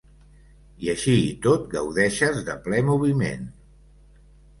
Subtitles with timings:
[0.85, 3.45] I així i tot gaudeixes de ple moviment.